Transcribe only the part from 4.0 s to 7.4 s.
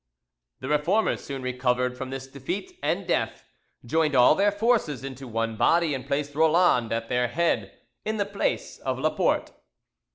all their forces into one body, and placed Roland at their